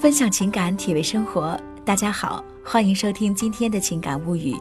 [0.00, 1.58] 分享情感，体味生活。
[1.84, 4.56] 大家好，欢迎收听今天的情感物语。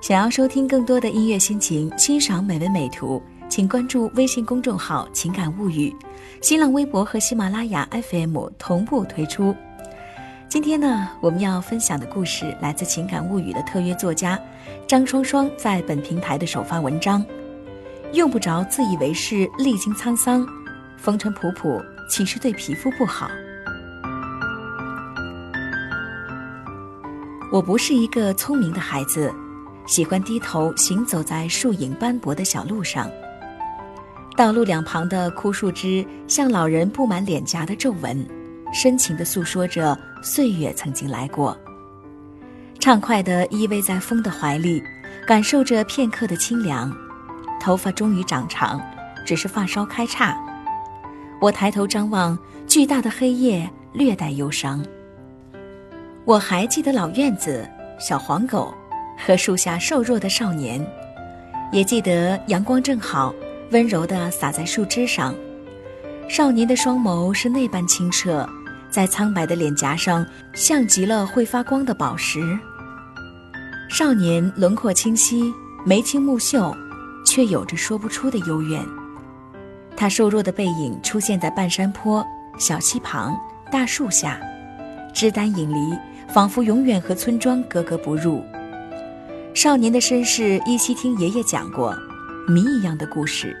[0.00, 5.94] 想要收听更多的音乐心情，欣赏美文美图，请关注微信公众号“情感物语”，
[6.42, 9.54] 新浪微博和喜马拉雅 FM 同步推出。
[10.48, 14.36] 今天呢，我们要分享的故事来自《情感物语》的特约作家
[14.88, 17.24] 张双双在本平台的首发文章。
[18.12, 20.44] 用不着自以为是，历经沧桑，
[20.96, 21.80] 风尘仆仆，
[22.10, 23.30] 岂是对皮肤不好？
[27.54, 29.32] 我不是一个聪明的孩子，
[29.86, 33.08] 喜欢低头行走在树影斑驳的小路上。
[34.36, 38.28] 道路两旁的枯树枝像老人布满脸颊的皱纹，
[38.72, 41.56] 深情地诉说着岁月曾经来过。
[42.80, 44.82] 畅快地依偎在风的怀里，
[45.24, 46.92] 感受着片刻的清凉。
[47.60, 48.82] 头发终于长长，
[49.24, 50.36] 只是发梢开叉。
[51.40, 54.84] 我抬头张望，巨大的黑夜略带忧伤。
[56.24, 58.72] 我还记得老院子、小黄狗
[59.18, 60.84] 和树下瘦弱的少年，
[61.70, 63.34] 也记得阳光正好，
[63.72, 65.34] 温柔地洒在树枝上。
[66.28, 68.48] 少年的双眸是那般清澈，
[68.90, 72.58] 在苍白的脸颊上像极了会发光的宝石。
[73.90, 75.52] 少年轮廓清晰，
[75.84, 76.74] 眉清目秀。
[77.26, 78.84] 却有着说不出的幽怨。
[79.96, 82.22] 他瘦弱的背影出现在半山坡、
[82.58, 83.34] 小溪旁、
[83.72, 84.38] 大树下，
[85.14, 88.44] 枝单影离，仿佛永远和村庄格格不入。
[89.52, 91.96] 少年的身世依稀听爷爷讲过，
[92.48, 93.56] 谜一样的故事。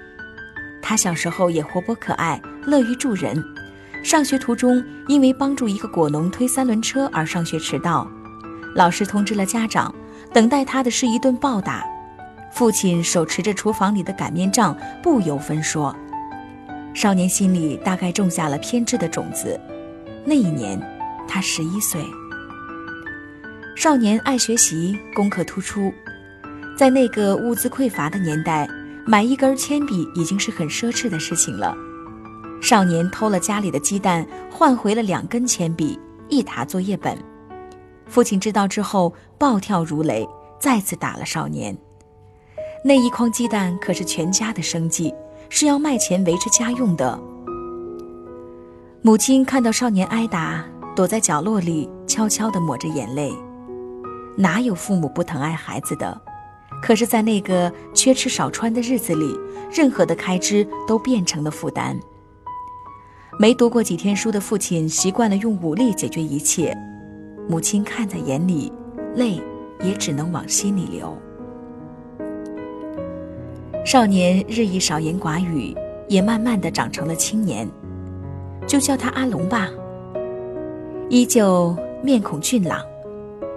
[0.82, 3.42] 他小时候也活泼可爱，乐于助人。
[4.02, 8.06] 上学途中，因为帮助一个果农推三轮车而上学迟到，
[8.74, 9.94] 老师通知了家长，
[10.32, 11.82] 等待他的是一顿暴打。
[12.52, 15.94] 父亲手持着厨房里的擀面杖，不由分说。
[16.92, 19.58] 少年心里大概种下了偏执的种子。
[20.24, 20.78] 那一年，
[21.26, 22.04] 他十一岁。
[23.76, 25.92] 少年爱学习，功课突出，
[26.78, 28.68] 在那个物资匮乏的年代，
[29.04, 31.76] 买一根铅笔已经是很奢侈的事情了。
[32.62, 35.98] 少年偷了家里的鸡蛋，换回了两根铅笔、
[36.28, 37.18] 一沓作业本。
[38.06, 40.26] 父亲知道之后，暴跳如雷，
[40.60, 41.76] 再次打了少年。
[42.84, 45.12] 那一筐鸡蛋可是全家的生计，
[45.50, 47.20] 是要卖钱维持家用的。
[49.02, 50.64] 母亲看到少年挨打，
[50.94, 53.34] 躲在角落里悄悄地抹着眼泪。
[54.36, 56.20] 哪有父母不疼爱孩子的？
[56.82, 59.38] 可是，在那个缺吃少穿的日子里，
[59.72, 61.98] 任何的开支都变成了负担。
[63.38, 66.76] 没读过几天书的父亲习惯了用武力解决一切，
[67.48, 68.72] 母亲看在眼里，
[69.14, 69.40] 泪
[69.80, 71.16] 也只能往心里流。
[73.84, 75.74] 少年日益少言寡语，
[76.08, 77.68] 也慢慢的长成了青年，
[78.66, 79.68] 就叫他阿龙吧。
[81.08, 82.80] 依旧面孔俊朗，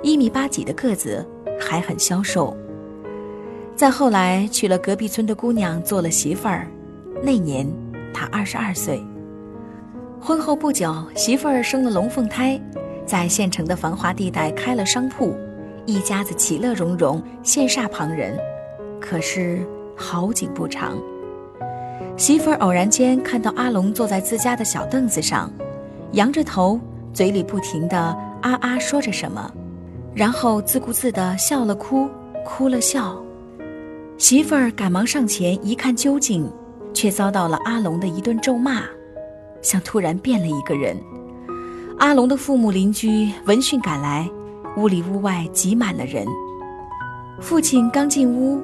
[0.02, 1.25] 一米八几的个子，
[1.59, 2.56] 还很消瘦。
[3.75, 6.68] 再后来娶了隔壁村的姑娘做了媳妇儿，
[7.22, 7.68] 那年
[8.13, 9.03] 他二十二岁。
[10.19, 12.59] 婚后不久，媳妇儿生了龙凤胎，
[13.06, 15.36] 在县城的繁华地带开了商铺，
[15.86, 18.38] 一家子其乐融融，羡煞旁人。
[19.00, 19.66] 可是。
[20.00, 20.96] 好景不长，
[22.16, 25.52] 媳妇儿偶然间看到阿龙坐在自家的小凳子上，
[26.12, 26.80] 仰着头，
[27.12, 29.52] 嘴里不停的啊啊说着什么，
[30.17, 32.09] 然后自顾自的笑了哭，
[32.44, 33.22] 哭了笑。
[34.17, 36.51] 媳妇儿赶忙上前一看究竟，
[36.91, 38.81] 却遭到了阿龙的一顿咒骂，
[39.61, 40.97] 像突然变了一个人。
[42.00, 44.27] 阿龙的父母邻居闻讯赶来，
[44.75, 46.25] 屋里屋外挤满了人。
[47.39, 48.59] 父亲刚进屋。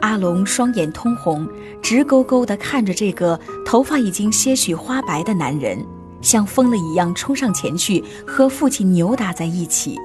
[0.00, 1.48] 阿龙双眼通红，
[1.82, 5.82] 直勾勾地看着这个头发已经些许花白的男人，
[6.20, 9.98] 像疯了一样冲上前去和父亲扭打在一起。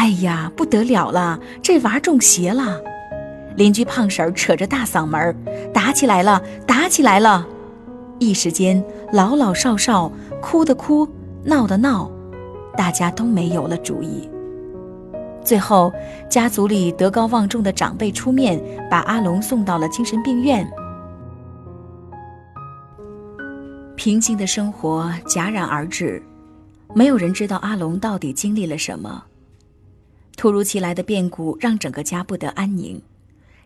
[0.00, 2.80] 哎呀，不得了了，这娃中邪了！
[3.54, 5.36] 邻居胖婶扯着大嗓门
[5.74, 7.46] 打起来了，打起来了！”
[8.18, 8.82] 一时间，
[9.12, 10.10] 老老少少
[10.40, 11.06] 哭的哭，
[11.44, 12.10] 闹的闹，
[12.78, 14.26] 大家都没有了主意。
[15.44, 15.92] 最后，
[16.30, 18.58] 家族里德高望重的长辈出面，
[18.90, 20.66] 把阿龙送到了精神病院。
[23.96, 26.22] 平静的生活戛然而止，
[26.94, 29.24] 没有人知道阿龙到底经历了什么。
[30.40, 32.98] 突如其来的变故让整个家不得安宁。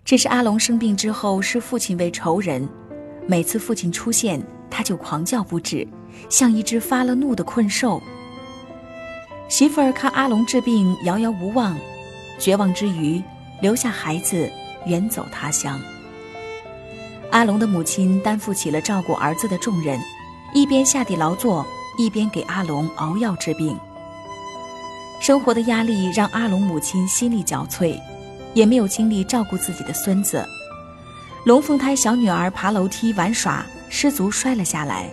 [0.04, 2.68] 这是阿龙生病之后视父亲为仇人，
[3.28, 5.86] 每次父亲出现，他就狂叫不止，
[6.28, 8.02] 像一只发了怒的困兽。
[9.48, 11.78] 媳妇儿看阿龙治病遥遥无望，
[12.40, 13.22] 绝望之余，
[13.60, 14.50] 留下孩子
[14.84, 15.80] 远走他乡。
[17.30, 19.96] 阿龙的母亲担负起了照顾儿子的重任，
[20.52, 21.64] 一边下地劳作，
[21.96, 23.78] 一边给阿龙熬药治病。
[25.24, 27.98] 生活的压力让阿龙母亲心力交瘁，
[28.52, 30.46] 也没有精力照顾自己的孙子。
[31.46, 35.08] 龙凤胎小女儿爬楼梯玩耍失足摔了下来，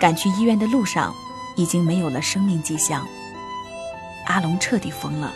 [0.00, 1.14] 赶去医院的路上，
[1.54, 3.06] 已经没有了生命迹象。
[4.26, 5.32] 阿龙彻底疯了，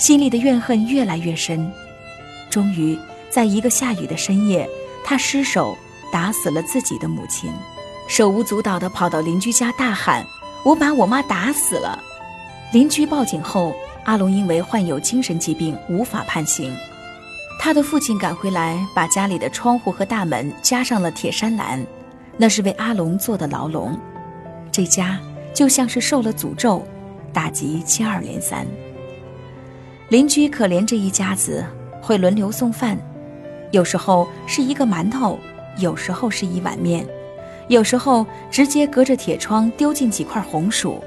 [0.00, 1.72] 心里的怨恨越来越深。
[2.50, 2.98] 终于，
[3.30, 4.68] 在一个下雨的深夜，
[5.04, 5.78] 他失手
[6.10, 7.52] 打死了自己的母亲，
[8.08, 10.26] 手舞足蹈地跑到邻居家大喊
[10.66, 12.02] ：“我把我妈打死了！”
[12.74, 13.72] 邻居报警后，
[14.04, 16.74] 阿龙因为患有精神疾病无法判刑。
[17.56, 21.80] 他的父亲赶回来，把家里的窗户和大门加上了铁栅栏，
[22.36, 23.96] 那是为阿龙做的牢笼。
[24.72, 25.20] 这家
[25.54, 26.84] 就像是受了诅咒，
[27.32, 28.66] 打击接二连三。
[30.08, 31.64] 邻居可怜这一家子，
[32.02, 32.98] 会轮流送饭，
[33.70, 35.38] 有时候是一个馒头，
[35.78, 37.06] 有时候是一碗面，
[37.68, 41.00] 有时候直接隔着铁窗丢进几块红薯。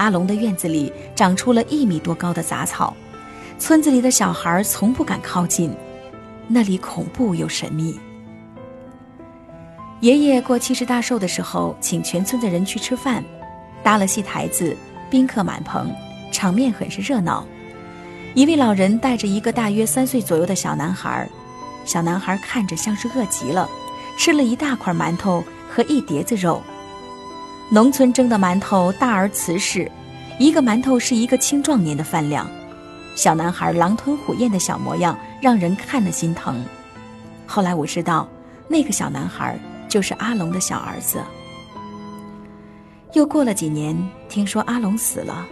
[0.00, 2.96] 阿龙的院子里长出了一米多高的杂草。
[3.58, 5.70] 村子里的小孩从不敢靠近，
[6.48, 8.00] 那里恐怖又神秘。
[10.00, 13.22] 爷爷过七十大寿的时候，请全村的人去吃饭，
[13.82, 14.74] 搭了戏台子，
[15.10, 15.94] 宾客满棚，
[16.32, 17.46] 场面很是热闹。
[18.32, 21.28] 一位老人带着一个大约三岁左右的小男孩，
[21.84, 23.68] 小男孩看着像是饿极了，
[24.16, 26.62] 吃了一大块馒头和一碟子肉。
[27.72, 29.88] 农村蒸的馒头大而瓷实，
[30.40, 32.50] 一个馒头是一个青壮年的饭量。
[33.14, 36.64] 小男孩狼吞虎咽的小模样让人看了心疼。
[37.46, 38.28] 后来我知道，
[38.66, 39.56] 那个小男孩
[39.88, 41.22] 就是阿龙的小儿子。
[43.12, 43.96] 又过了几年，
[44.28, 45.46] 听说阿龙死了，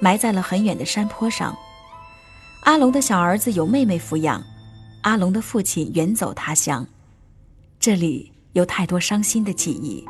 [0.00, 1.56] 埋在了很远的山坡上。
[2.62, 4.42] 阿龙的小儿子有妹妹抚养，
[5.02, 6.84] 阿龙的父亲远走他乡，
[7.78, 10.04] 这里有太多伤心的记忆。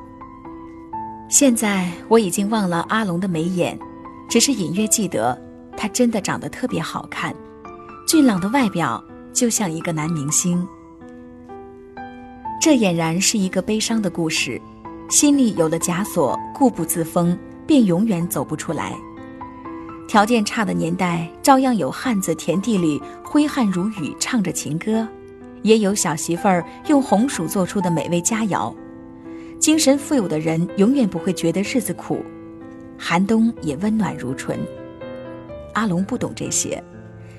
[1.32, 3.79] 现在我已经忘了阿龙的眉眼，
[4.29, 5.40] 只是隐约记得。
[5.75, 7.34] 他真的长得特别好看，
[8.06, 9.02] 俊朗的外表
[9.32, 10.69] 就像一个男明星。
[12.61, 14.61] 这俨然是一个悲伤的故事，
[15.08, 17.37] 心里有了枷锁，固步自封，
[17.67, 18.93] 便永远走不出来。
[20.06, 25.06] 条件差的年代，照样有汉子田地里挥汗如雨，唱着情歌；
[25.62, 28.70] 也有小媳妇儿用红薯做出的美味佳肴。
[29.62, 32.20] 精神富有的人永远不会觉得日子苦，
[32.98, 34.58] 寒冬也温暖如春。
[35.74, 36.82] 阿龙不懂这些，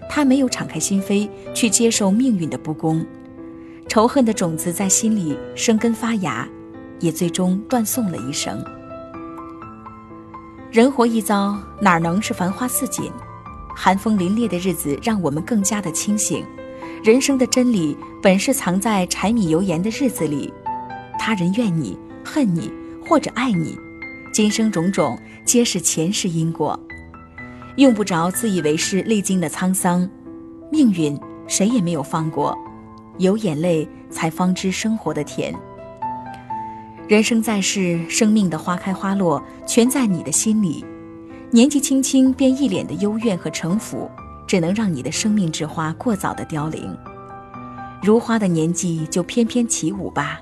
[0.09, 3.05] 他没有敞开心扉去接受命运的不公，
[3.89, 6.47] 仇恨的种子在心里生根发芽，
[7.01, 8.63] 也最终断送了一生。
[10.71, 13.11] 人活一遭，哪能是繁花似锦？
[13.75, 16.45] 寒风凛冽的日子让我们更加的清醒。
[17.03, 20.53] 人生的真理本是藏在柴米油盐的日子里，
[21.19, 22.71] 他人怨你、恨你
[23.05, 23.77] 或者爱你，
[24.33, 26.79] 今生种种皆是前世因果。
[27.77, 30.07] 用不着自以为是，历经的沧桑，
[30.71, 32.57] 命运谁也没有放过，
[33.17, 35.53] 有眼泪才方知生活的甜。
[37.07, 40.85] 人生在世，生命的花开花落全在你的心里。
[41.51, 44.09] 年纪轻轻便一脸的幽怨和城府，
[44.47, 46.97] 只能让你的生命之花过早的凋零。
[48.01, 50.39] 如花的年纪就翩翩起舞吧，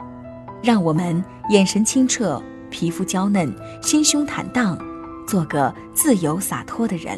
[0.61, 4.77] 让我们眼神清澈，皮肤娇嫩，心胸坦荡。
[5.27, 7.17] 做个自由洒脱的人。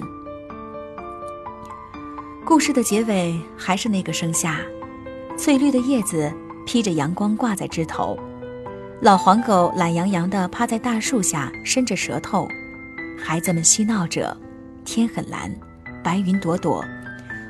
[2.46, 4.60] 故事的结尾还是那个盛夏，
[5.36, 6.32] 翠绿的叶子
[6.64, 8.16] 披着阳光挂在枝头，
[9.02, 12.48] 老黄狗懒洋洋地趴在大树下伸着舌头，
[13.18, 14.38] 孩子们嬉闹着，
[14.86, 15.52] 天很蓝，
[16.04, 16.86] 白云朵朵，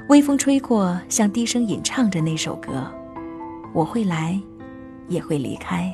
[0.07, 2.89] 微风吹过，像低声吟唱着那首歌。
[3.73, 4.39] 我会来，
[5.07, 5.93] 也会离开。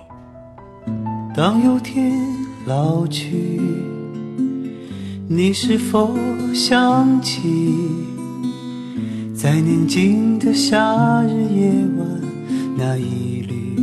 [1.36, 2.12] 当有天
[2.66, 3.62] 老去。
[5.32, 6.18] 你是否
[6.56, 7.42] 想起，
[9.36, 12.22] 在宁静的夏日夜晚，
[12.76, 13.76] 那一缕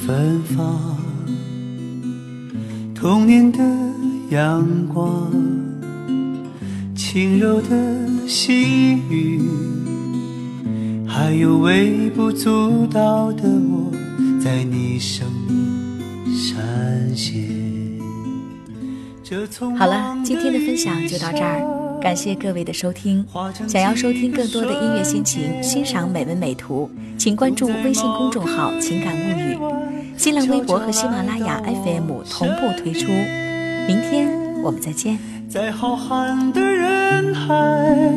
[0.00, 0.96] 芬芳？
[2.94, 3.58] 童年的
[4.30, 5.30] 阳光，
[6.94, 7.68] 轻柔的
[8.26, 9.42] 细雨，
[11.06, 13.92] 还有微不足道的我，
[14.42, 16.00] 在你生命
[16.34, 16.60] 闪
[17.14, 17.40] 现。
[19.78, 23.24] 好了，今天的分享就到这儿，感谢各位的收听。
[23.68, 29.56] 想要收听更多的音乐心情，欣赏美文美图，请关注微信公众号“情感物语”，
[30.18, 33.12] 新浪微博和喜马拉雅 FM 同步推出。
[33.86, 34.28] 明天
[34.64, 35.18] 我们再见。
[35.48, 38.12] 在浩瀚的人海，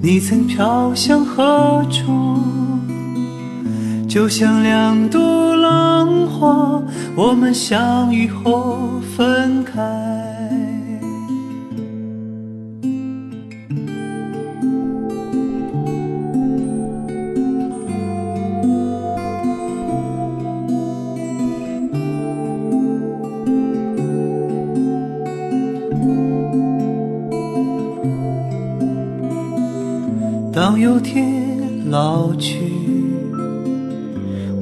[0.00, 2.06] 你曾飘向何处？
[4.08, 6.82] 就像两朵浪花，
[7.14, 9.82] 我们相遇后分开。
[30.50, 31.46] 当有天
[31.90, 32.72] 老去，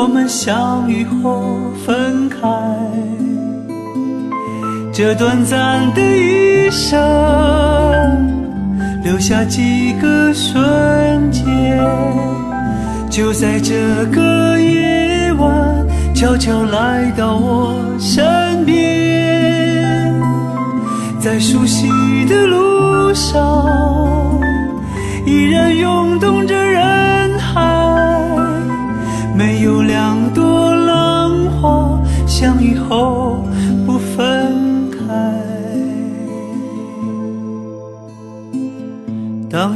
[0.00, 2.38] 我们相遇后分开。
[4.92, 6.96] 这短暂的一生，
[9.02, 11.44] 留下几个瞬间，
[13.10, 13.74] 就在这
[14.12, 20.14] 个夜晚，悄悄来到我身边，
[21.18, 21.88] 在熟悉
[22.26, 24.40] 的路上，
[25.26, 26.54] 依然涌动着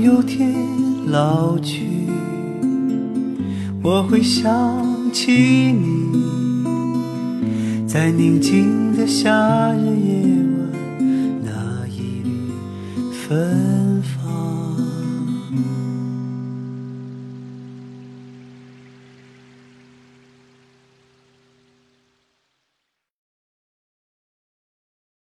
[0.02, 0.52] 有天
[1.06, 1.86] 老去，
[3.84, 4.50] 我会想
[5.12, 5.30] 起
[5.72, 6.18] 你，
[7.86, 10.24] 在宁静的夏日夜
[10.58, 10.72] 晚，
[11.44, 12.50] 那一缕
[13.12, 13.71] 芬。